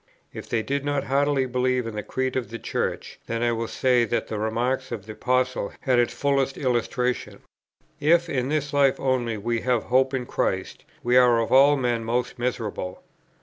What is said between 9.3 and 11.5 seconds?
we have hope in Christ, we are